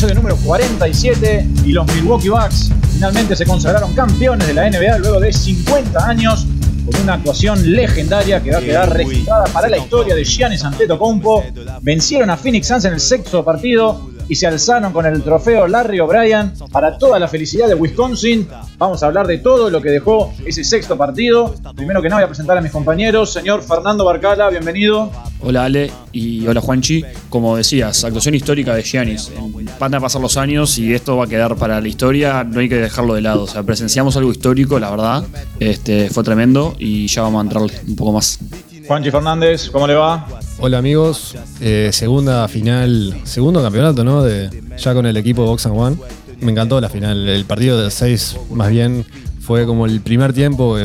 [0.00, 5.20] episodio número 47 y los Milwaukee Bucks finalmente se consagraron campeones de la NBA luego
[5.20, 6.46] de 50 años
[6.90, 11.44] con una actuación legendaria que va a quedar registrada para la historia de Giannis Antetokounmpo.
[11.82, 16.00] Vencieron a Phoenix Suns en el sexto partido y se alzaron con el trofeo Larry
[16.00, 18.48] O'Brien para toda la felicidad de Wisconsin.
[18.78, 21.54] Vamos a hablar de todo lo que dejó ese sexto partido.
[21.76, 23.34] Primero que nada voy a presentar a mis compañeros.
[23.34, 25.10] Señor Fernando Barcala, bienvenido.
[25.42, 27.02] Hola Ale y hola Juanchi.
[27.28, 29.32] Como decías, actuación histórica de Giannis.
[29.78, 32.68] Van a pasar los años y esto va a quedar para la historia, no hay
[32.68, 33.44] que dejarlo de lado.
[33.44, 35.24] O sea, presenciamos algo histórico, la verdad.
[35.58, 38.38] Este, fue tremendo y ya vamos a entrar un poco más.
[38.86, 40.26] Juanchi Fernández, ¿cómo le va?
[40.58, 44.22] Hola amigos, eh, segunda final, segundo campeonato, ¿no?
[44.22, 45.96] De, ya con el equipo Box and One.
[46.40, 47.28] Me encantó la final.
[47.28, 49.06] El partido de 6, más bien,
[49.40, 50.76] fue como el primer tiempo.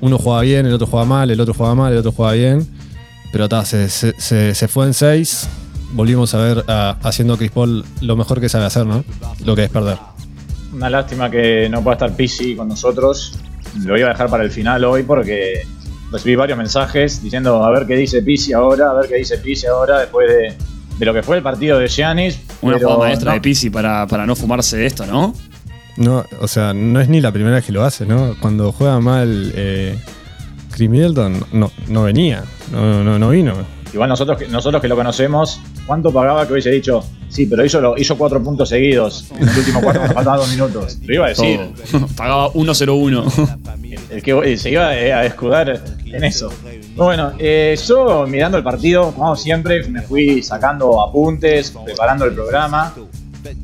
[0.00, 2.66] uno jugaba bien, el otro jugaba mal, el otro jugaba mal, el otro jugaba bien.
[3.32, 5.48] Pero ta, se, se, fue en 6.
[5.92, 6.64] Volvimos a ver
[7.02, 9.04] haciendo Chris Paul lo mejor que sabe hacer, ¿no?
[9.44, 9.98] Lo que es perder.
[10.72, 13.38] Una lástima que no pueda estar Pisi con nosotros.
[13.84, 15.62] Lo iba a dejar para el final hoy porque
[16.12, 19.66] recibí varios mensajes diciendo a ver qué dice Pisi ahora, a ver qué dice Pisi
[19.66, 22.40] ahora, después de, lo que fue el partido de Giannis.
[22.62, 25.34] Una jugada maestra de Pisi para, para no fumarse de esto, ¿no?
[25.96, 28.34] No, o sea, no es ni la primera vez que lo hace, ¿no?
[28.40, 29.98] Cuando juega mal eh,
[30.80, 32.42] Chris Middleton, no, no venía,
[32.72, 33.52] no, no, no vino.
[33.92, 37.04] Igual nosotros, nosotros que lo conocemos, ¿cuánto pagaba que hubiese dicho?
[37.28, 40.98] Sí, pero hizo, hizo cuatro puntos seguidos en el último cuarto cuando faltaban dos minutos.
[41.02, 41.60] Lo iba a decir.
[42.16, 43.58] Pagaba 1-0-1.
[44.08, 46.50] El que se iba a escudar en eso.
[46.96, 52.94] Bueno, eh, yo mirando el partido, como siempre, me fui sacando apuntes, preparando el programa.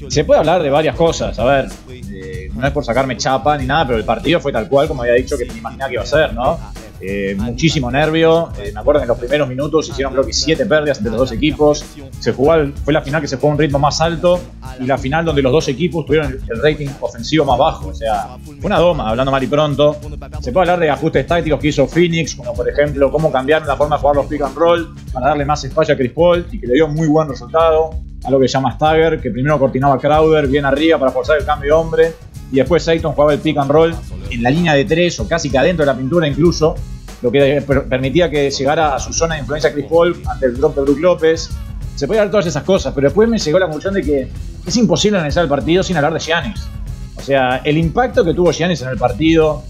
[0.08, 3.66] Se puede hablar de varias cosas, a ver, eh, no es por sacarme chapa ni
[3.66, 6.02] nada, pero el partido fue tal cual como había dicho que me imaginaba que iba
[6.02, 6.58] a ser, ¿no?
[7.00, 8.50] Eh, muchísimo nervio.
[8.58, 11.20] Eh, me acuerdo que en los primeros minutos hicieron creo que siete pérdidas entre los
[11.20, 11.84] dos equipos.
[12.18, 14.40] Se jugó, fue la final que se jugó a un ritmo más alto
[14.80, 17.88] y la final donde los dos equipos tuvieron el rating ofensivo más bajo.
[17.88, 19.96] O sea, fue una doma, hablando mal y pronto.
[20.40, 23.76] Se puede hablar de ajustes tácticos que hizo Phoenix, como por ejemplo cómo cambiaron la
[23.76, 26.58] forma de jugar los pick and roll para darle más espacio a Chris Paul y
[26.58, 27.90] que le dio muy buen resultado.
[28.24, 31.68] Algo que llama Stagger, que primero cortinaba a Crowder bien arriba para forzar el cambio
[31.68, 32.14] de hombre
[32.52, 33.94] y después Ayton jugaba el pick and roll
[34.30, 36.74] en la línea de tres o casi que adentro de la pintura incluso,
[37.22, 40.74] lo que permitía que llegara a su zona de influencia Chris Paul ante el drop
[40.76, 41.50] de Brook López.
[41.94, 44.28] Se puede dar todas esas cosas, pero después me llegó la conclusión de que
[44.66, 46.68] es imposible analizar el partido sin hablar de Giannis.
[47.16, 49.62] O sea, el impacto que tuvo Giannis en el partido,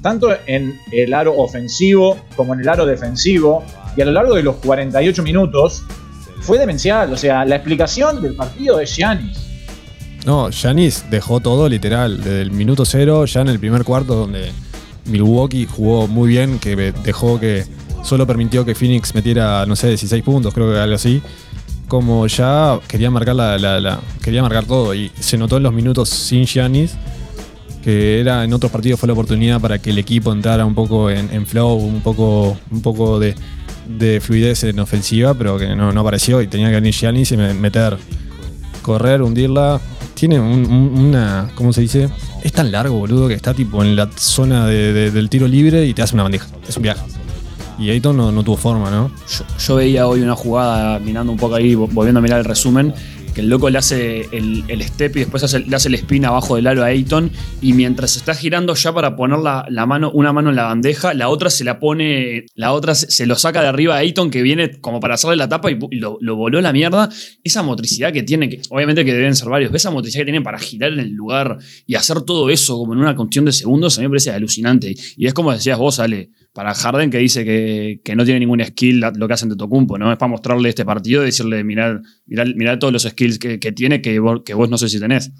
[0.00, 3.64] tanto en el aro ofensivo como en el aro defensivo,
[3.96, 5.82] y a lo largo de los 48 minutos,
[6.40, 7.12] fue demencial.
[7.12, 9.41] O sea, la explicación del partido es Giannis.
[10.24, 14.52] No, Giannis dejó todo literal, desde el minuto cero, ya en el primer cuarto donde
[15.06, 17.64] Milwaukee jugó muy bien, que dejó que
[18.04, 21.20] solo permitió que Phoenix metiera, no sé, 16 puntos, creo que algo así.
[21.88, 26.46] Como ya quería marcar la, quería marcar todo y se notó en los minutos sin
[26.46, 26.96] Giannis
[27.82, 31.10] que era en otros partidos fue la oportunidad para que el equipo entrara un poco
[31.10, 33.34] en, flow, un poco, un poco de,
[34.20, 37.98] fluidez en ofensiva, pero que no, no apareció y tenía que venir Giannis y meter,
[38.82, 39.80] correr, hundirla,
[40.22, 41.50] tiene una.
[41.56, 42.08] ¿Cómo se dice?
[42.44, 46.02] Es tan largo, boludo, que está tipo en la zona del tiro libre y te
[46.02, 46.46] hace una bandeja.
[46.68, 47.02] Es un viaje.
[47.76, 49.10] Y Ayton no, no tuvo forma, ¿no?
[49.58, 52.94] yo, veía hoy una jugada, mirando un poco ahí, volviendo a mirar el resumen,
[53.34, 56.66] que el loco le hace el, step y después le hace el spin abajo del
[56.66, 60.56] aro a Ayton y mientras está girando ya para poner la, mano, una mano en
[60.56, 63.98] la bandeja, la otra se la pone, la otra se, lo saca de arriba a
[63.98, 67.08] Ayton que viene como para hacerle la tapa y, lo, voló la mierda.
[67.42, 70.58] Esa motricidad que tiene, que obviamente que deben ser varios, esa motricidad que tiene para
[70.58, 74.00] girar en el lugar y hacer todo eso como en una cuestión de segundos, a
[74.00, 74.94] mí me parece alucinante.
[75.16, 79.00] Y es como decías vos, Ale, para Harden que dice que, no tiene ningún skill
[79.00, 80.12] lo que hacen de Tocumpo, ¿no?
[80.12, 84.18] Es para mostrarle este partido y decirle, mirad, mirad, todos los skills que, tiene que
[84.18, 85.32] vos, que vos no sé si tenés.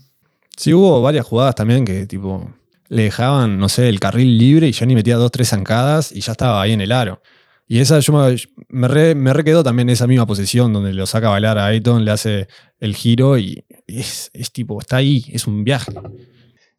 [0.57, 2.51] Sí, hubo varias jugadas también que tipo
[2.89, 6.33] le dejaban, no sé, el carril libre y ni metía dos, tres zancadas y ya
[6.33, 7.23] estaba ahí en el aro.
[7.67, 8.37] Y esa yo me,
[8.69, 12.05] me, re, me quedó también esa misma posición donde lo saca a bailar a Ayton,
[12.05, 12.49] le hace
[12.81, 15.93] el giro y es, es tipo, está ahí, es un viaje.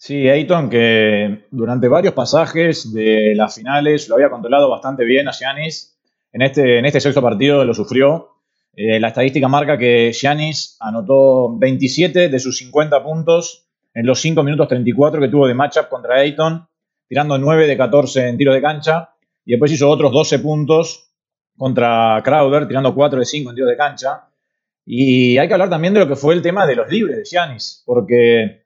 [0.05, 5.31] Sí, Ayton que durante varios pasajes de las finales lo había controlado bastante bien a
[5.31, 5.97] Giannis.
[6.33, 8.31] En este, en este sexto partido lo sufrió.
[8.75, 14.43] Eh, la estadística marca que Giannis anotó 27 de sus 50 puntos en los 5
[14.43, 16.67] minutos 34 que tuvo de matchup contra Ayton,
[17.07, 19.11] tirando 9 de 14 en tiro de cancha.
[19.45, 21.13] Y después hizo otros 12 puntos
[21.55, 24.27] contra Crowder, tirando 4 de 5 en tiro de cancha.
[24.85, 27.23] Y hay que hablar también de lo que fue el tema de los libres de
[27.23, 28.62] Giannis, porque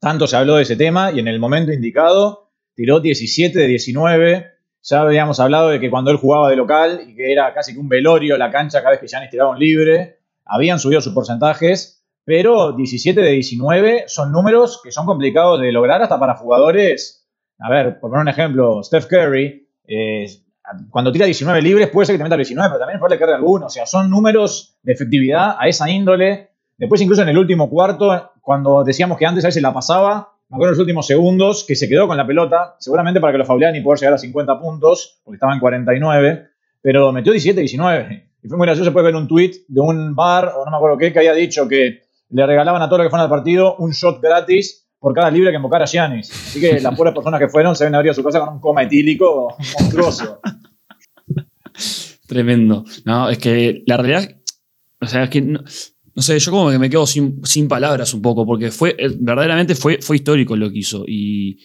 [0.00, 4.46] tanto se habló de ese tema y en el momento indicado tiró 17 de 19.
[4.82, 7.80] Ya habíamos hablado de que cuando él jugaba de local y que era casi que
[7.80, 12.04] un velorio la cancha cada vez que Giannis tiraba un libre, habían subido sus porcentajes,
[12.24, 17.26] pero 17 de 19 son números que son complicados de lograr hasta para jugadores.
[17.58, 20.26] A ver, por poner un ejemplo, Steph Curry, eh,
[20.90, 23.66] cuando tira 19 libres puede ser que te meta 19, pero también puede que alguno.
[23.66, 26.50] O sea, son números de efectividad a esa índole.
[26.76, 30.56] Después, incluso en el último cuarto, cuando decíamos que antes a veces la pasaba, me
[30.56, 33.44] acuerdo en los últimos segundos que se quedó con la pelota, seguramente para que lo
[33.44, 36.48] faulearan y poder llegar a 50 puntos, porque estaba en 49,
[36.80, 38.24] pero metió 17-19.
[38.42, 40.96] Y fue muy gracioso después ver un tweet de un bar, o no me acuerdo
[40.96, 43.90] qué, que había dicho que le regalaban a todos los que fueron al partido un
[43.90, 46.30] shot gratis por cada libre que invocara a Giannis.
[46.30, 48.60] Así que las pobres personas que fueron se ven abrir a su casa con un
[48.60, 50.40] coma etílico monstruoso.
[52.26, 52.86] Tremendo.
[53.04, 54.36] No, es que la realidad,
[55.02, 55.60] o sea, es que no,
[56.22, 59.74] sé, yo como que me quedo sin, sin palabras un poco, porque fue, eh, verdaderamente
[59.74, 61.04] fue, fue histórico lo que hizo.
[61.06, 61.58] Y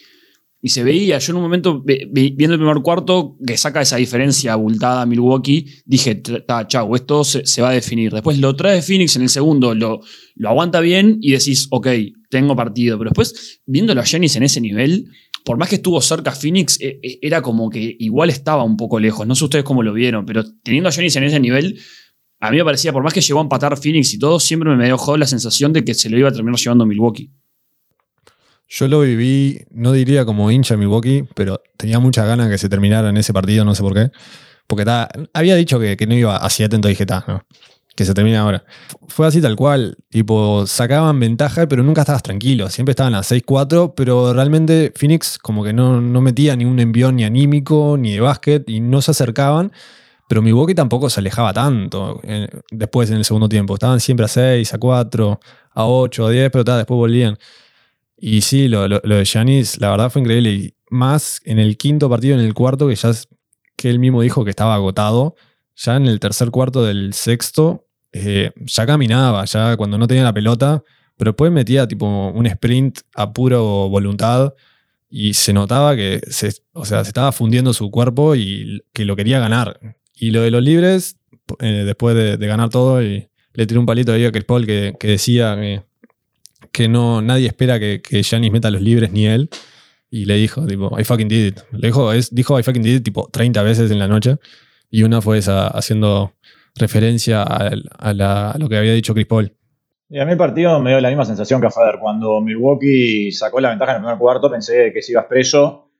[0.65, 4.53] y se veía, yo en un momento, viendo el primer cuarto, que saca esa diferencia
[4.53, 6.21] abultada a Milwaukee, dije,
[6.69, 8.13] chau, esto se, va a definir.
[8.13, 9.99] Después lo trae Phoenix en el segundo, lo,
[10.35, 11.87] lo aguanta bien y decís, ok,
[12.29, 12.97] tengo partido.
[12.97, 15.09] Pero después, viéndolo a Giannis en ese nivel,
[15.43, 19.01] por más que estuvo cerca Phoenix, e, e, era como que igual estaba un poco
[19.01, 19.27] lejos.
[19.27, 21.77] No sé ustedes cómo lo vieron, pero teniendo a Giannis en ese nivel,
[22.43, 24.85] a mí me parecía, por más que llegó a empatar Phoenix y todo, siempre me
[24.85, 27.31] dejó la sensación de que se lo iba a terminar llevando Milwaukee.
[28.67, 33.07] Yo lo viví, no diría como hincha Milwaukee, pero tenía muchas ganas que se terminara
[33.07, 34.11] en ese partido, no sé por qué.
[34.67, 34.83] Porque
[35.33, 37.45] había dicho que, no iba así atento, dije, no,
[37.95, 38.65] que se termine ahora.
[39.07, 42.69] Fue así tal cual, tipo, sacaban ventaja, pero nunca estabas tranquilo.
[42.69, 47.15] Siempre estaban a 6-4, pero realmente Phoenix como que no, no metía ni un envión
[47.15, 49.71] ni anímico, ni de básquet, y no se acercaban.
[50.33, 53.75] Pero Milwaukee tampoco se alejaba tanto eh, después en el segundo tiempo.
[53.75, 55.39] Estaban siempre a 6, a 4,
[55.75, 57.37] a 8, a 10, pero después volvían.
[58.17, 60.51] Y sí, lo, de Giannis, la verdad fue increíble.
[60.51, 63.11] Y más en el quinto partido, en el cuarto, que ya
[63.75, 65.35] que él mismo dijo que estaba agotado.
[65.75, 70.33] Ya en el tercer cuarto del sexto, eh, ya caminaba, ya cuando no tenía la
[70.33, 70.81] pelota,
[71.15, 74.55] pero después metía tipo un sprint a puro voluntad
[75.11, 79.15] y se notaba que se, o sea, se estaba fundiendo su cuerpo y que lo
[79.15, 79.79] quería ganar.
[80.15, 81.17] Y lo de los libres,
[81.59, 84.95] eh, después de, ganar todo, y le tiré un palito ahí a Chris Paul que,
[85.01, 85.81] decía que
[86.71, 89.49] que no, nadie espera que, que meta los libres ni él.
[90.09, 91.59] Y le dijo, tipo, I fucking did it.
[91.71, 94.37] Le dijo, dijo I fucking did it tipo 30 veces en la noche.
[94.89, 96.33] Y una fue haciendo
[96.75, 99.55] referencia a, lo que había dicho Chris Paul.
[100.09, 101.99] Y a mí el partido me dio la misma sensación que a Fader.
[101.99, 105.91] Cuando Milwaukee sacó la ventaja en el primer cuarto, pensé que se iba expreso,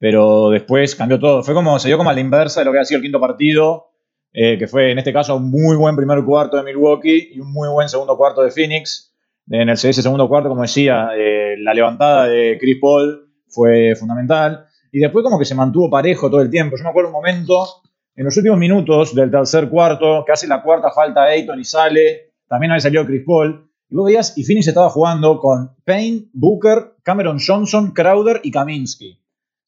[0.00, 1.44] pero después cambió todo.
[1.44, 3.20] Fue como, se dio como a la inversa de lo que había sido el quinto
[3.20, 3.90] partido,
[4.32, 7.52] eh, que fue en este caso un muy buen primer cuarto de Milwaukee y un
[7.52, 9.10] muy buen segundo cuarto de Phoenix
[9.50, 14.66] en el ese segundo cuarto, como decía, eh, la levantada de Chris Paul fue fundamental.
[14.92, 16.76] Y después como que se mantuvo parejo todo el tiempo.
[16.76, 17.66] Yo me acuerdo un momento,
[18.14, 21.64] en los últimos minutos del tercer cuarto, que hace la cuarta falta a Ayton y
[21.64, 23.68] sale, también había salido Chris Paul.
[23.88, 29.20] Y vos veías, y Phoenix estaba jugando con Payne, Booker, Cameron Johnson, Crowder y Kaminsky.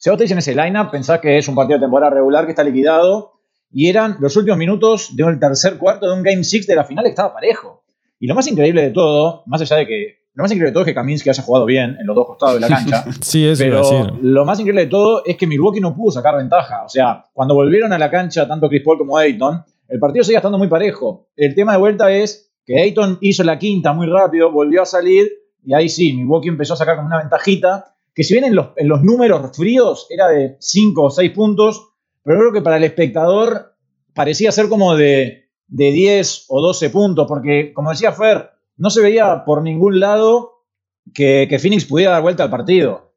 [0.03, 3.35] Te dicen ese lineup, pensás que es un partido de temporada regular que está liquidado.
[3.71, 6.85] Y eran los últimos minutos de un tercer cuarto de un Game 6 de la
[6.85, 7.85] final que estaba parejo.
[8.19, 10.23] Y lo más increíble de todo, más allá de que.
[10.35, 12.55] Lo más increíble de todo es que Kaminsky haya jugado bien en los dos costados
[12.55, 13.05] de la cancha.
[13.21, 16.85] sí, eso Pero lo más increíble de todo es que Milwaukee no pudo sacar ventaja.
[16.85, 20.39] O sea, cuando volvieron a la cancha tanto Chris Paul como Ayton, el partido seguía
[20.39, 21.29] estando muy parejo.
[21.37, 25.31] El tema de vuelta es que Ayton hizo la quinta muy rápido, volvió a salir
[25.65, 28.69] y ahí sí, Milwaukee empezó a sacar como una ventajita que si bien en los,
[28.77, 31.89] en los números fríos era de 5 o 6 puntos,
[32.23, 33.75] pero creo que para el espectador
[34.15, 35.43] parecía ser como de
[35.73, 40.67] de 10 o 12 puntos, porque como decía Fer, no se veía por ningún lado
[41.15, 43.15] que, Phoenix pudiera dar vuelta al partido.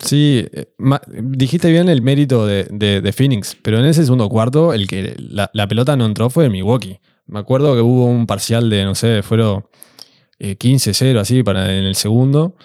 [0.00, 0.66] Sí, eh,
[1.22, 5.96] dijiste bien el mérito de, Phoenix, pero en ese segundo cuarto el que la, pelota
[5.96, 6.98] no entró fue Milwaukee.
[7.26, 9.64] Me acuerdo que hubo un parcial de, no sé, fueron
[10.40, 12.56] 15-0 eh, así para en el segundo,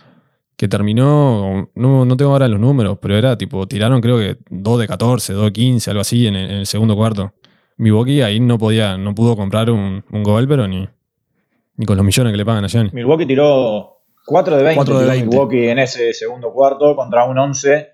[0.59, 4.79] que terminó, no, no, tengo ahora los números, pero era tipo, tiraron creo que 2
[4.81, 7.31] de 14, 2 de 15, algo así en el segundo cuarto.
[7.77, 10.85] Milwaukee ahí no podía, no pudo comprar un, gol, pero ni,
[11.77, 12.89] ni con los millones que le pagan a Gianni.
[12.91, 17.87] Milwaukee tiró 4 de 20, de Milwaukee en ese segundo cuarto contra un 11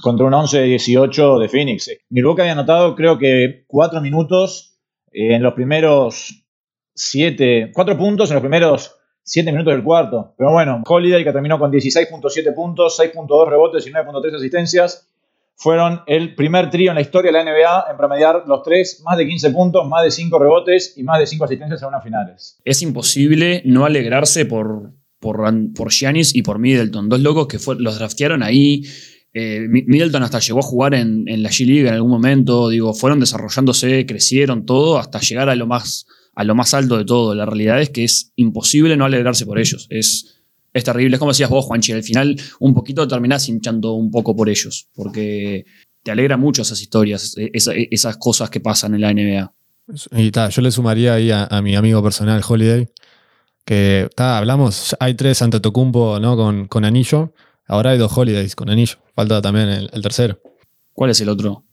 [0.00, 1.90] contra un 11-18 de Phoenix.
[2.08, 4.78] Milwaukee había anotado creo que 4 minutos
[5.12, 6.46] en los primeros
[6.94, 10.34] 7, 4 puntos en los primeros 7 minutos del cuarto.
[10.36, 15.08] Pero bueno, Holiday que terminó con 16.7 puntos, 6.2 rebotes y 9.3 asistencias
[15.54, 19.16] fueron el primer trío en la historia de la NBA en promediar los tres, más
[19.16, 22.58] de 15 puntos, más de 5 rebotes y más de 5 asistencias en unas finales.
[22.64, 28.42] Es imposible no alegrarse por, por, Giannis y por Middleton, dos locos que los draftearon
[28.42, 28.82] ahí.
[29.34, 33.20] Eh, Middleton hasta llegó a jugar en, la G League en algún momento, digo, fueron
[33.20, 37.34] desarrollándose, crecieron todo hasta llegar a lo más a lo más alto de todo.
[37.34, 39.86] La realidad es que es imposible no alegrarse por ellos.
[39.90, 41.16] Es, es terrible.
[41.16, 44.88] Es como decías vos, Juanchi, al final un poquito terminás hinchando un poco por ellos,
[44.94, 45.64] porque
[46.02, 49.52] te alegra mucho esas historias, e, e, esas cosas que pasan en la NBA.
[50.12, 52.88] Y ta, yo le sumaría ahí a, mi amigo personal, Holiday,
[53.64, 56.36] que ta, hablamos, hay tres ante Tocumpo ¿no?
[56.36, 57.34] con, con anillo,
[57.66, 60.40] ahora hay dos Holidays con anillo, falta también el, tercero.
[60.92, 61.64] ¿Cuál es el otro?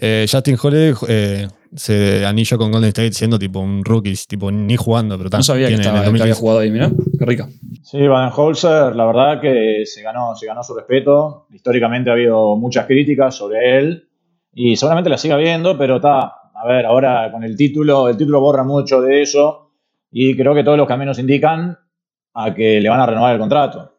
[0.00, 4.76] Eh, Justin Holiday eh, se anillo con Golden State siendo tipo un rookie, tipo ni
[4.76, 7.48] jugando, pero No sabía que, estaba, que había jugado ahí, mira, qué rica.
[7.82, 11.46] Sí, Holzer, la verdad que se ganó, se ganó su respeto.
[11.52, 14.08] Históricamente ha habido muchas críticas sobre él
[14.54, 16.20] y seguramente la siga viendo, pero está,
[16.54, 19.72] a ver, ahora con el título, el título borra mucho de eso
[20.12, 21.76] y creo que todos los caminos indican
[22.34, 23.94] a que le van a renovar el contrato.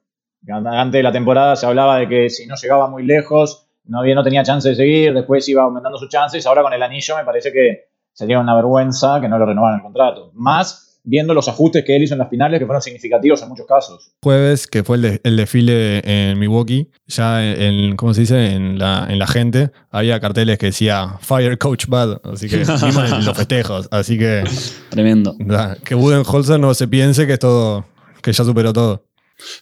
[0.47, 4.23] Antes de la temporada se hablaba de que si no llegaba muy lejos no, no
[4.23, 7.51] tenía chance de seguir, después iba aumentando sus chances, ahora con el anillo me parece
[7.51, 10.31] que sería una vergüenza que no le renovaran el contrato.
[10.33, 13.65] Más viendo los ajustes que él hizo en las finales, que fueron significativos en muchos
[13.65, 14.11] casos.
[14.21, 18.51] Jueves, que fue el, desfile en Milwaukee, ya en, ¿cómo se dice?
[18.51, 23.25] En la, en la gente, había carteles que decía Fire Coach Bad, así que en
[23.25, 24.43] los festejos, así que...
[24.89, 25.35] Tremendo.
[25.83, 27.85] que Budenholzer no se piense que es todo,
[28.21, 29.05] que ya superó todo.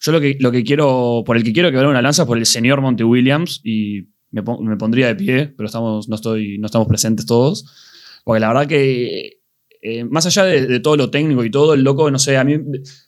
[0.01, 2.45] Yo lo que, lo que quiero, por el que quiero que una lanza por el
[2.45, 7.25] señor Monte Williams y me, pondría de pie, pero estamos, no, estoy, no estamos presentes
[7.25, 7.65] todos.
[8.23, 9.39] Porque la verdad que,
[9.81, 12.57] eh, más allá de, todo lo técnico y todo, el loco, no sé, a mí,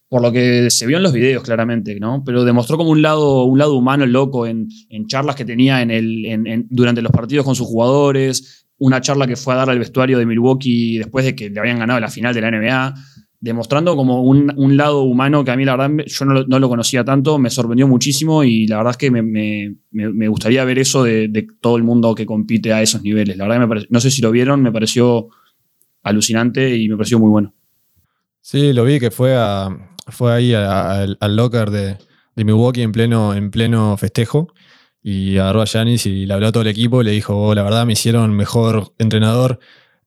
[0.07, 2.23] por lo que se vio en los videos claramente, ¿no?
[2.25, 4.69] Pero demostró como un lado, un lado humano el loco en,
[5.07, 9.53] charlas que tenía en el, durante los partidos con sus jugadores, una charla que fue
[9.53, 12.41] a dar al vestuario de Milwaukee después de que le habían ganado la final de
[12.41, 12.95] la NBA
[13.41, 17.37] demostrando como un, lado humano que a mí la verdad yo no lo, conocía tanto,
[17.39, 21.83] me sorprendió muchísimo y la verdad es que me, gustaría ver eso de, todo el
[21.83, 23.37] mundo que compite a esos niveles.
[23.37, 25.29] La verdad me no sé si lo vieron, me pareció
[26.03, 27.53] alucinante y me pareció muy bueno.
[28.41, 29.69] Sí, lo vi que fue, a,
[30.07, 31.97] fue ahí al locker de,
[32.35, 34.53] Milwaukee en pleno, en pleno festejo
[35.01, 37.53] y agarró a Yanis y le habló a todo el equipo y le dijo, oh,
[37.53, 39.59] la verdad me hicieron mejor entrenador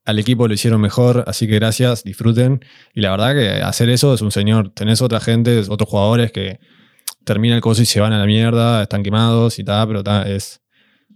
[0.04, 2.64] al equipo lo hicieron mejor, así que gracias, disfruten.
[2.94, 4.70] Y la verdad que hacer eso es un señor.
[4.70, 6.58] Tenés otra gente, otros jugadores que
[7.24, 10.28] terminan el coso y se van a la mierda, están quemados y tal, pero ta,
[10.28, 10.60] es.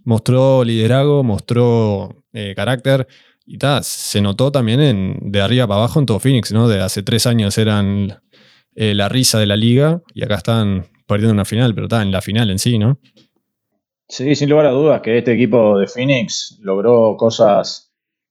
[0.03, 3.07] Mostró liderazgo, mostró eh, carácter
[3.45, 3.83] y tal.
[3.83, 6.69] Se notó también en, de arriba para abajo en todo Phoenix, ¿no?
[6.69, 8.21] De hace tres años eran
[8.75, 12.11] eh, la risa de la liga y acá están perdiendo una final, pero está en
[12.11, 12.99] la final en sí, ¿no?
[14.07, 17.86] Sí, sin lugar a dudas que este equipo de Phoenix logró cosas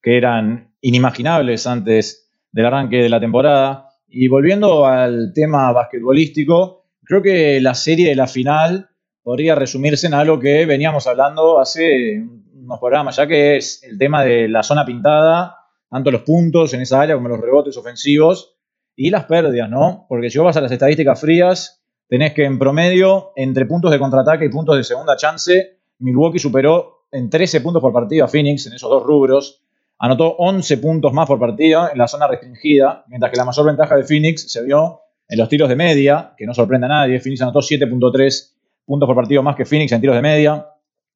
[0.07, 3.89] que eran inimaginables antes del arranque de la temporada.
[4.07, 8.89] Y volviendo al tema basquetbolístico, creo que la serie de la final
[9.25, 12.23] podría resumirse en algo que veníamos hablando hace
[12.55, 15.57] unos programas, ya que es el tema de la zona pintada,
[15.91, 18.55] tanto los puntos en esa área como los rebotes ofensivos
[18.95, 20.07] y las pérdidas, ¿no?
[20.09, 23.99] Porque si vos vas a las estadísticas frías, tenés que en promedio, entre puntos de
[23.99, 28.69] contraataque y puntos de segunda chance, Milwaukee superó en 13 puntos por partido a Phoenix
[28.69, 29.66] en esos dos rubros.
[29.99, 33.97] Anotó 11 puntos más por partido en la zona restringida, mientras que la mayor ventaja
[33.97, 37.19] de Phoenix se vio en los tiros de media, que no sorprende a nadie.
[37.19, 38.53] Phoenix anotó 7.3
[38.85, 40.67] puntos por partido más que Phoenix en tiros de media.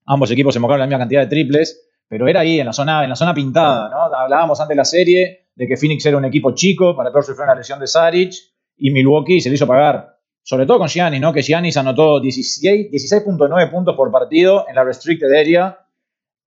[0.07, 3.05] Ambos equipos se invocaron la misma cantidad de triples, pero era ahí, en la zona,
[3.05, 3.91] en la zona pintada.
[3.91, 4.17] ¿no?
[4.17, 7.45] Hablábamos antes de la serie de que Phoenix era un equipo chico, para peor sufrió
[7.45, 8.33] una lesión de Saric,
[8.79, 10.17] y Milwaukee se le hizo pagar.
[10.43, 11.35] Sobre todo con Giannis, ¿no?
[11.35, 15.79] que Giannis anotó 16.9 puntos por partido en la restricted area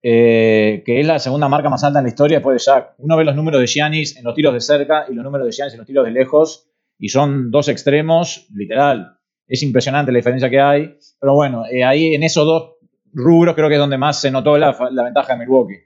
[0.06, 2.96] eh, que es la segunda marca más alta en la historia después de Shaq.
[2.98, 5.52] Uno ve los números de Giannis en los tiros de cerca y los números de
[5.52, 6.68] Giannis en los tiros de lejos,
[6.98, 9.16] y son dos extremos, literal.
[9.46, 10.98] Es impresionante la diferencia que hay.
[11.18, 12.72] Pero bueno, eh, ahí en esos dos
[13.14, 15.80] rubros creo que es donde más se notó la, ventaja de Milwaukee.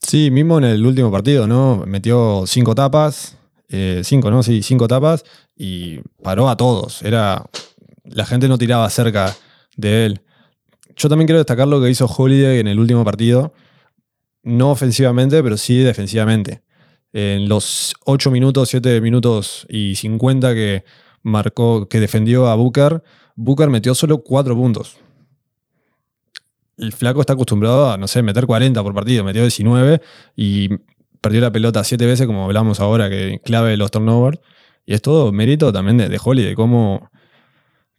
[0.00, 1.84] Sí, mismo en el último partido, ¿no?
[1.86, 3.36] Metió cinco tapas,
[3.68, 4.42] eh, cinco, ¿no?
[4.42, 7.02] Sí, cinco tapas y paró a todos.
[7.02, 7.44] Era.
[8.04, 9.36] La gente no tiraba cerca
[9.76, 10.22] de él.
[10.98, 13.52] Yo también quiero destacar lo que hizo Holiday en el último partido.
[14.42, 16.62] No ofensivamente, pero sí defensivamente.
[17.12, 20.84] En los 8 minutos, 7 minutos y 50 que
[21.22, 23.02] marcó, que defendió a Booker,
[23.36, 24.96] Booker metió solo 4 puntos.
[26.76, 30.00] El flaco está acostumbrado a, no sé, meter 40 por partido, metió 19
[30.34, 30.68] y
[31.20, 34.40] perdió la pelota 7 veces, como hablamos ahora, que clave de los turnovers.
[34.84, 37.08] Y es todo mérito también de, de Holiday, cómo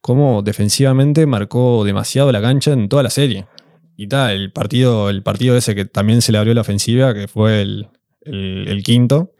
[0.01, 3.45] cómo defensivamente marcó demasiado la cancha en toda la serie.
[3.97, 7.27] Y tal, el partido, el partido ese que también se le abrió la ofensiva, que
[7.27, 9.33] fue el, quinto,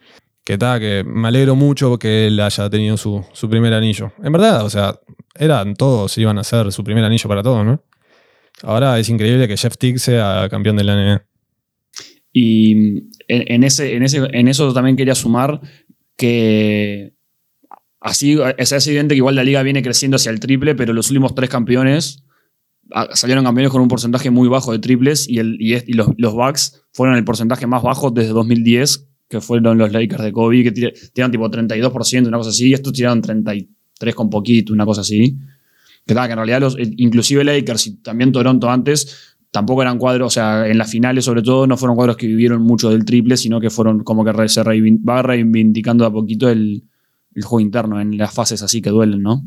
[0.44, 4.12] que tal, que me alegro mucho que él haya tenido su, primer anillo.
[4.22, 5.00] En verdad, o sea,
[5.36, 7.84] eran todos, iban a ser su primer anillo para todos, ¿no?
[8.64, 11.26] Ahora es increíble que Jeff Tick sea campeón de la NBA.
[12.34, 12.74] Y
[13.30, 15.62] en, ese, en, ese, en eso también quería sumar
[16.18, 17.14] que
[18.00, 21.36] así es, evidente que igual la liga viene creciendo hacia el triple, pero los últimos
[21.36, 22.24] tres campeones
[22.92, 26.34] ah, salieron campeones con un porcentaje muy bajo de triples y, el, y, los, los
[26.34, 30.72] Bucks fueron el porcentaje más bajo desde 2010, que fueron los Lakers de Kobe, que
[30.72, 35.38] tiraron tipo 32%, una cosa así, y estos tiraron 33 con poquito, una cosa así.
[36.06, 40.30] Que, que en realidad los, inclusive Lakers y también Toronto antes tampoco eran cuadros, o
[40.30, 43.60] sea, en las finales sobre todo no fueron cuadros que vivieron mucho del triple, sino
[43.60, 46.84] que fueron como que se va reivindicando a poquito el,
[47.42, 49.42] juego interno en las fases así que duelen, ¿no?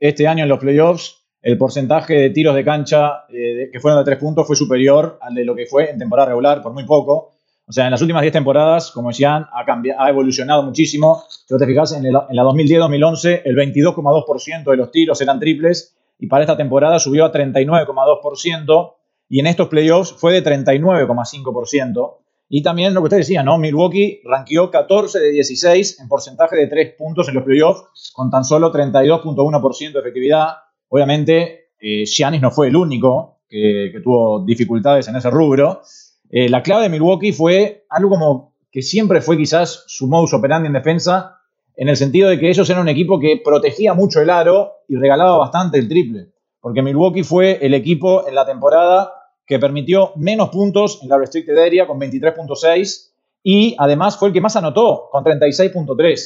[0.00, 4.04] Este año en los playoffs el porcentaje de tiros de cancha eh, que fueron de
[4.04, 7.32] tres puntos fue superior al de lo que fue en temporada regular, por muy poco.
[7.66, 11.24] O sea, en las últimas 10 temporadas, como decían, ha, evolucionado muchísimo.
[11.28, 16.28] Si te fijas, en, en la 2010-2011 el 22,2% de los tiros eran triples y
[16.28, 18.94] para esta temporada subió a 39,2%
[19.28, 22.16] y en estos playoffs fue de 39,5%.
[22.54, 23.56] Y también lo que usted decía, ¿no?
[23.56, 28.44] Milwaukee ranqueó 14 de 16 en porcentaje de 3 puntos en los playoffs, con tan
[28.44, 30.48] solo 32.1% de efectividad.
[30.90, 32.04] Obviamente, eh,
[32.42, 35.80] no fue el único que, tuvo dificultades en ese rubro.
[36.28, 40.66] Eh, la clave de Milwaukee fue algo como que siempre fue quizás su modus operandi
[40.66, 41.38] en defensa,
[41.74, 44.96] en el sentido de que ellos eran un equipo que protegía mucho el aro y
[44.96, 46.26] regalaba bastante el triple.
[46.60, 49.10] Porque Milwaukee fue el equipo en la temporada
[49.46, 53.10] que permitió menos puntos en la restricted area con 23.6
[53.42, 56.20] y además fue el que más anotó con 36.3.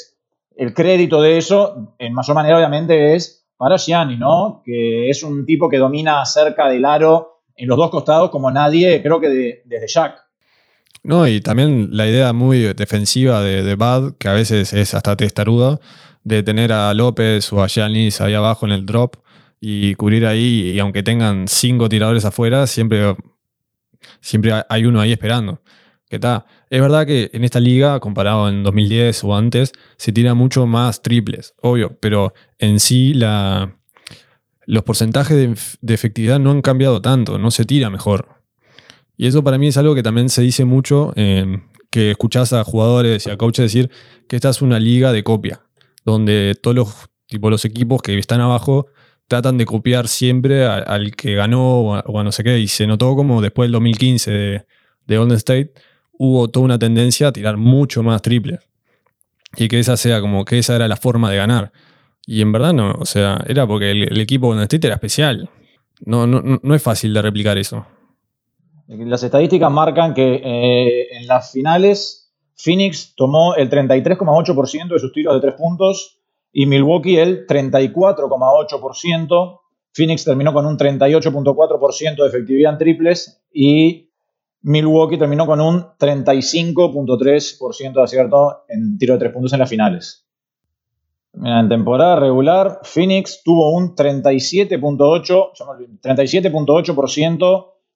[0.57, 4.63] El crédito de eso, en mayor manera obviamente, es para Gianni, ¿no?
[4.65, 9.03] Que es un tipo que domina cerca del aro en los dos costados como nadie,
[9.03, 10.23] creo que desde Jack.
[11.03, 15.17] No, y también la idea muy defensiva de, de Bad, que a veces es hasta
[15.17, 15.79] testaruda,
[16.25, 19.17] de tener a López o a Giannis ahí abajo en el drop,
[19.61, 23.17] y cubrir ahí, y aunque tengan cinco tiradores afuera, siempre,
[24.21, 25.63] siempre hay uno ahí esperando.
[26.09, 26.45] ¿Qué tal?
[26.71, 31.03] Es verdad que en esta liga, comparado en 2010 o antes, se tira mucho más
[31.03, 33.77] triples, obvio, pero en sí la,
[34.67, 38.29] los porcentajes de, efectividad no han cambiado tanto, no se tira mejor.
[39.17, 41.13] Y eso para mí es algo que también se dice mucho,
[41.91, 43.91] que escuchás a jugadores y a coaches decir
[44.29, 45.63] que esta es una liga de copia,
[46.05, 46.95] donde todos los,
[47.27, 48.87] tipo, los equipos que están abajo
[49.29, 52.59] tratan de copiar siempre al que ganó o a, no sé qué.
[52.59, 54.67] Y se notó como después del 2015 de,
[55.07, 55.73] de Golden State
[56.19, 58.59] hubo toda una tendencia a tirar mucho más triple.
[59.57, 61.73] Y que esa sea como que esa era la forma de ganar.
[62.27, 65.49] Y en verdad no, o sea, era porque el, equipo Golden State era especial.
[66.05, 67.87] No, no, no, es fácil de replicar eso.
[68.89, 75.35] Las estadísticas marcan que eh, en las finales Phoenix tomó el 33,8% de sus tiros
[75.35, 76.16] de tres puntos
[76.59, 79.61] y Milwaukee el 34,8%.
[79.93, 84.09] Phoenix terminó con un 38.4% de efectividad en triples y
[84.63, 90.27] Milwaukee terminó con un 35.3% de acierto en tiro de tres puntos en las finales.
[91.35, 96.51] En temporada regular, Phoenix tuvo un 37.8% 37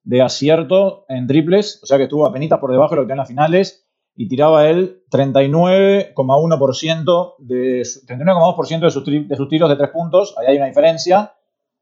[0.02, 3.18] de acierto en triples, o sea que estuvo apenas por debajo de lo que en
[3.18, 3.86] las finales
[4.20, 9.02] y tiraba él 39,1% de, 39,2% de sus,
[9.48, 11.32] tiros de tres puntos, ahí hay una diferencia,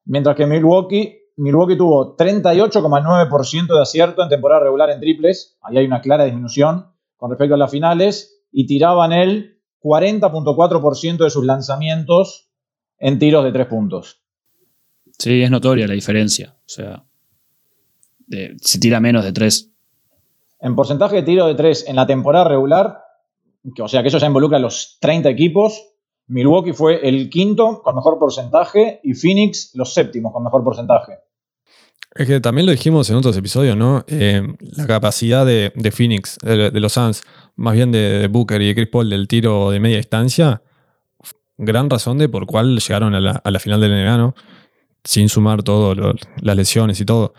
[0.04, 5.86] mientras que Milwaukee, Milwaukee tuvo 38,9% de acierto en temporada regular en triples, ahí hay
[5.86, 12.52] una clara disminución con respecto a las finales, y tiraban él 40,4% de sus lanzamientos
[13.00, 14.22] en tiros de tres puntos.
[15.18, 17.04] Sí, es notoria la diferencia, o sea,
[18.60, 19.72] se tira menos de tres
[20.60, 23.04] en porcentaje de tiro de tres en la temporada regular,
[23.80, 25.82] o sea que eso ya involucra a los 30 equipos,
[26.28, 31.18] Milwaukee fue el quinto con mejor porcentaje y Phoenix los séptimos con mejor porcentaje.
[32.14, 34.04] Es que también lo dijimos en otros episodios, ¿no?
[34.08, 37.22] Eh, la capacidad de, Phoenix, de, los Suns,
[37.56, 40.62] más bien de, Booker y de Chris Paul del tiro de media distancia,
[41.56, 44.34] gran razón de por cuál llegaron a la, final del NBA,
[45.04, 47.34] Sin sumar todo, las lesiones y todo.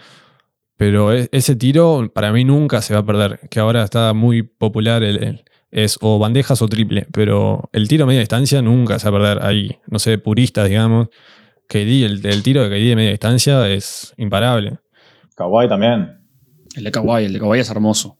[0.80, 4.44] Pero e, ese tiro para mí nunca se va a perder, que ahora está muy
[4.44, 9.12] popular el, es o bandejas o triple, pero el tiro a media distancia nunca se
[9.12, 9.46] va a perder.
[9.46, 11.10] Hay, no sé, puristas, digamos,
[11.68, 14.80] que el, el tiro de KD de media distancia es imparable.
[15.36, 16.18] Kawhi también.
[16.78, 18.18] El de Kawhi, el de Kawhi es hermoso.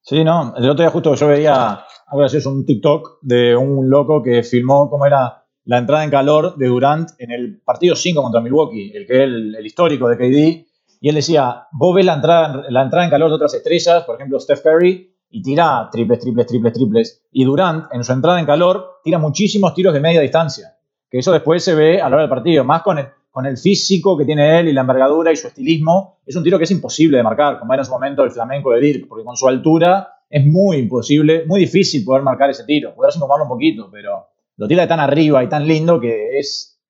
[0.00, 4.22] Sí, no, el otro día justo yo veía, algo es un TikTok de un loco
[4.22, 8.40] que filmó cómo era la entrada en calor de Durant en el partido 5 contra
[8.40, 10.67] Milwaukee, el que es el histórico de KD,
[11.00, 14.16] y él decía, vos ves la entrada, la entrada en calor de otras estrellas, por
[14.16, 17.22] ejemplo Steph Curry, y tira triples, triples, triples, triples.
[17.32, 20.76] Y Durant, en su entrada en calor, tira muchísimos tiros de media distancia.
[21.10, 22.64] Que eso después se ve a la hora del partido.
[22.64, 22.98] Más con
[23.30, 26.58] con el físico que tiene él y la envergadura y su estilismo, es un tiro
[26.58, 29.24] que es imposible de marcar, como era en su momento el flamenco de Dirk, porque
[29.24, 32.94] con su altura es muy imposible, muy difícil poder marcar ese tiro.
[32.94, 36.80] Podrás tomarlo un poquito, pero lo tira de tan arriba y tan lindo que es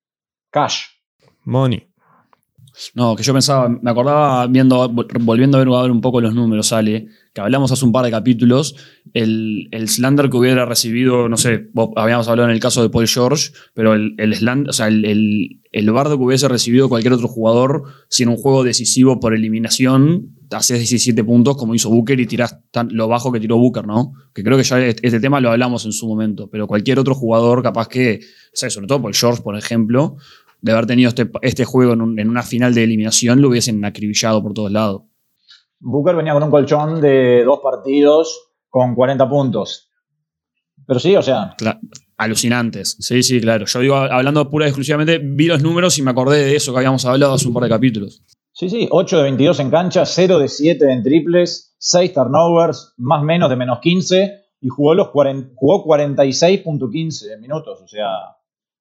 [0.49, 0.85] cash.
[1.43, 1.88] Money.
[2.93, 7.07] No, que yo pensaba, me acordaba viendo, volviendo a ver, un poco los números, Ale,
[7.33, 8.75] que hablamos hace un par de capítulos,
[9.13, 13.07] el, el Slander que hubiera recibido, no sé, habíamos hablado en el caso de Paul
[13.07, 17.27] George, pero el, el Slander, o sea, el, el, bardo que hubiese recibido cualquier otro
[17.27, 22.25] jugador si en un juego decisivo por eliminación haces 17 puntos como hizo Booker y
[22.25, 24.13] tirás tan, lo bajo que tiró Booker, ¿no?
[24.33, 27.61] Que creo que ya este tema lo hablamos en su momento, pero cualquier otro jugador
[27.61, 30.17] capaz que, o sea, sobre todo Paul George, por ejemplo,
[30.61, 34.53] de haber tenido este, este juego en, una final de eliminación, lo hubiesen acribillado por
[34.53, 35.03] todos lados.
[35.79, 39.89] Booker venía con un colchón de dos partidos con 40 puntos.
[40.85, 41.55] Pero sí, o sea.
[42.17, 42.97] alucinantes.
[42.99, 43.65] Sí, sí, claro.
[43.65, 46.79] Yo digo, hablando pura y exclusivamente, vi los números y me acordé de eso que
[46.79, 48.23] habíamos hablado hace un par de capítulos.
[48.51, 53.23] Sí, sí, 8 de 22 en cancha, 0 de 7 en triples, 6 turnovers, más
[53.23, 57.81] menos de menos 15 y jugó, los jugó 46.15 minutos.
[57.81, 58.07] O sea,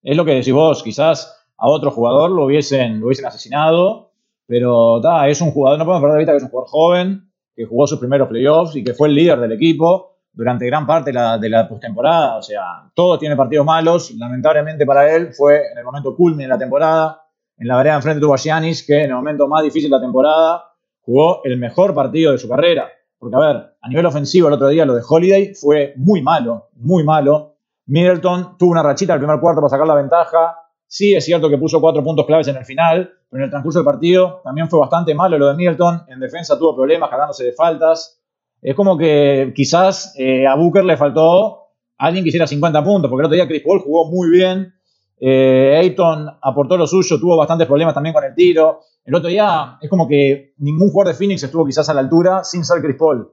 [0.03, 4.13] es lo que decís vos, quizás a otro jugador lo hubiesen, lo hubiesen asesinado,
[4.47, 7.67] pero es un jugador, no podemos perder de vista que es un jugador joven, que
[7.67, 11.15] jugó sus primeros playoffs y que fue el líder del equipo durante gran parte de
[11.15, 12.37] la, de la postemporada.
[12.37, 14.13] O sea, todo tiene partidos malos.
[14.13, 17.25] Lamentablemente para él fue en el momento culmine de la temporada.
[17.57, 20.01] En la vereda enfrente tuvo a Giannis, que en el momento más difícil de la
[20.01, 22.89] temporada jugó el mejor partido de su carrera.
[23.19, 26.69] Porque, a ver, a nivel ofensivo el otro día lo de Holiday fue muy malo,
[26.75, 27.57] muy malo.
[27.87, 30.57] Middleton tuvo una rachita el primer cuarto para sacar la ventaja.
[30.91, 33.81] Sí, es cierto que puso cuatro puntos claves en el final, pero en el transcurso
[33.81, 36.05] del partido también fue bastante malo lo de Middleton.
[36.09, 38.19] En defensa tuvo problemas cargándose de faltas.
[38.63, 41.67] Es como que quizás eh, a Booker le faltó
[41.99, 44.73] alguien que hiciera 50 puntos, porque el otro día Chris Paul jugó muy bien.
[45.21, 48.81] Eh, Ayton aportó lo suyo, tuvo bastantes problemas también con el tiro.
[49.05, 52.45] El otro día es como que ningún jugador de Phoenix estuvo quizás a la altura
[52.45, 53.31] sin ser Chris Paul.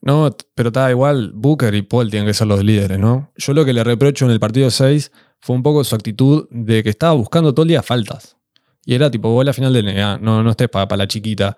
[0.00, 3.30] No, pero está igual, Booker y Paul tienen que ser los líderes, ¿no?
[3.36, 6.82] Yo lo que le reprocho en el partido 6 fue un poco su actitud de
[6.82, 8.36] que estaba buscando todo el día faltas.
[8.84, 11.56] Y era tipo, vos la final del NBA, no, no estés para la chiquita.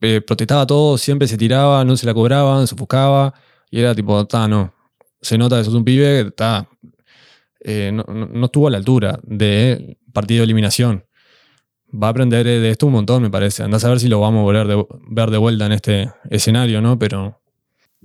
[0.00, 3.34] Eh, protestaba todo, siempre se tiraba, no se la cobraban, se ofuscaba.
[3.70, 4.72] Y era tipo, está, no.
[5.20, 6.68] Se nota que sos un pibe que está.
[7.62, 11.04] Eh, no, estuvo a la altura de partido de eliminación.
[11.92, 13.64] Va a aprender de esto un montón, me parece.
[13.64, 16.80] Andás a ver si lo vamos a volver de, ver de vuelta en este escenario,
[16.80, 16.98] ¿no?
[16.98, 17.40] Pero.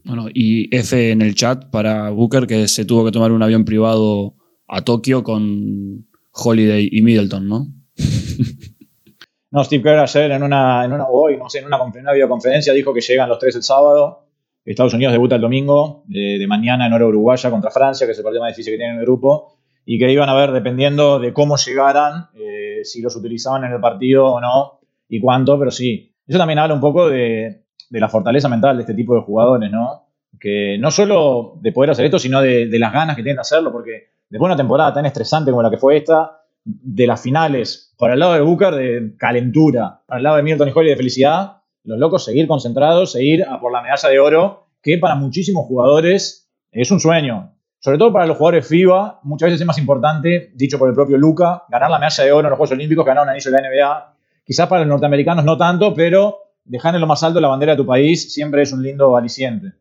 [0.04, 3.64] Bueno, y F en el chat para Booker, que se tuvo que tomar un avión
[3.64, 4.36] privado
[4.68, 7.68] a Tokio con Holiday y Middleton, ¿no?
[9.52, 12.94] no, Steve Kerr ayer en una, en una, hoy, no sé, en una, videoconferencia dijo
[12.94, 14.24] que llegan los tres el sábado.
[14.66, 18.18] Estados Unidos debuta el domingo eh, de mañana en hora uruguaya contra Francia, que es
[18.18, 21.20] el partido más difícil que tiene en el grupo, y que iban a ver, dependiendo
[21.20, 25.70] de cómo llegaran, eh, si los utilizaban en el partido o no, y cuánto, pero
[25.70, 26.16] sí.
[26.28, 30.08] Eso también habla un poco de, la fortaleza mental de este tipo de jugadores, ¿no?
[30.40, 33.42] Que no solo de poder hacer esto, sino de, de las ganas que tienen de
[33.42, 37.22] hacerlo, porque después de una temporada tan estresante como la que fue esta, de las
[37.22, 40.90] finales, por el lado de Booker de calentura, para el lado de Milton y Holly
[40.90, 45.16] de felicidad, los locos seguir concentrados, seguir a por la medalla de oro, que para
[45.16, 47.52] muchísimos jugadores es un sueño.
[47.80, 51.18] Sobre todo para los jugadores FIBA, muchas veces es más importante, dicho por el propio
[51.18, 53.70] Luca, ganar la medalla de oro en los Juegos Olímpicos, ganar un anillo de la
[53.70, 54.16] NBA.
[54.44, 57.78] Quizás para los norteamericanos no tanto, pero dejar en lo más alto la bandera de
[57.78, 59.74] tu país siempre es un lindo aliciente.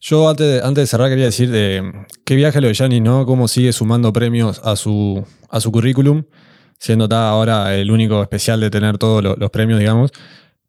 [0.00, 1.92] Yo antes de, cerrar quería decir de
[2.24, 3.26] qué viaje lo de Gianni, ¿no?
[3.26, 6.24] Cómo sigue sumando premios a su, a su currículum,
[6.78, 10.12] siendo ahora el único especial de tener todos los, premios, digamos.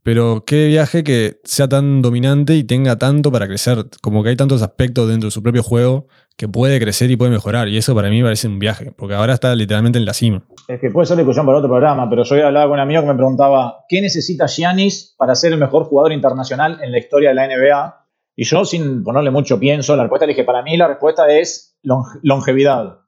[0.04, 4.38] Pero qué viaje que sea tan dominante y tenga tanto para crecer, como que hay
[4.38, 7.68] tantos aspectos dentro de su propio juego que puede crecer y puede mejorar.
[7.68, 10.44] Y eso para mí parece un viaje, porque ahora está literalmente en la cima.
[10.70, 13.08] Es que puede ser discusión para otro programa, pero yo hablaba con un amigo que
[13.08, 17.36] me preguntaba, ¿qué necesita Giannis para ser el mejor jugador internacional en la historia de
[17.36, 18.07] la NBA?
[18.40, 21.76] Y yo, sin ponerle mucho pienso, la respuesta le dije, para mí la respuesta es
[21.82, 23.00] longevidad.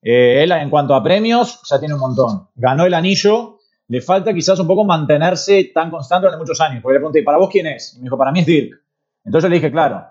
[0.00, 2.48] Eh, él, en cuanto a premios, ya tiene un montón.
[2.54, 6.82] Ganó el anillo, le falta quizás un poco mantenerse tan constante durante muchos años.
[6.84, 7.94] Porque le pregunté, ¿para vos quién es?
[7.94, 8.80] Y me dijo, para mí es Dirk.
[9.24, 10.04] Entonces le dije, claro,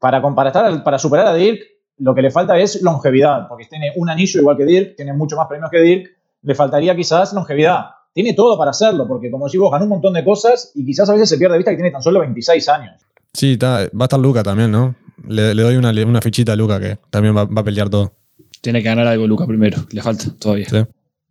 [0.00, 1.62] para, para, para superar a Dirk,
[1.98, 5.36] lo que le falta es longevidad, porque tiene un anillo igual que Dirk, tiene mucho
[5.36, 6.10] más premios que Dirk,
[6.42, 7.90] le faltaría quizás longevidad.
[8.12, 11.08] Tiene todo para hacerlo, porque como decís vos, ganó un montón de cosas y quizás
[11.10, 13.06] a veces se pierde de vista que tiene tan solo 26 años.
[13.36, 14.94] Sí, va a estar Luca también, ¿no?
[15.28, 18.14] Le, doy una, una, fichita a Luca que también va, a pelear todo.
[18.62, 20.66] Tiene que ganar algo Luca primero, le falta todavía.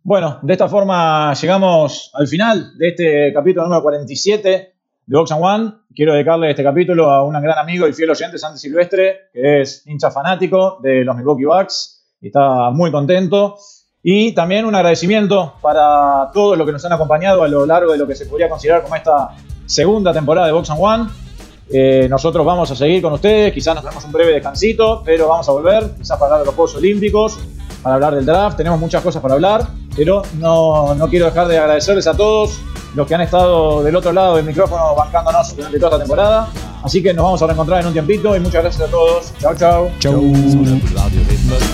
[0.04, 5.42] Bueno, de esta forma llegamos al final de este capítulo número 47 de Box and
[5.42, 5.72] One.
[5.96, 9.84] Quiero dedicarle este capítulo a un gran amigo y fiel oyente, Santi Silvestre, que es
[9.84, 13.56] hincha fanático de los Milwaukee Bucks y está muy contento.
[14.00, 17.98] Y también un agradecimiento para todos los que nos han acompañado a lo largo de
[17.98, 19.30] lo que se podría considerar como esta
[19.64, 21.25] segunda temporada de Box and One.
[21.70, 25.48] Eh, nosotros vamos a seguir con ustedes, quizás nos tenemos un breve descansito, pero vamos
[25.48, 27.38] a volver, quizás para hablar de los Juegos Olímpicos,
[27.82, 31.58] para hablar del draft, tenemos muchas cosas para hablar, pero no, no quiero dejar de
[31.58, 32.60] agradecerles a todos
[32.94, 36.48] los que han estado del otro lado del micrófono bancándonos durante toda esta temporada.
[36.82, 39.32] Así que nos vamos a reencontrar en un tiempito y muchas gracias a todos.
[39.38, 39.90] Chao, chao.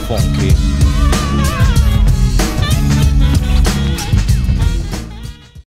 [0.09, 0.82] Funky.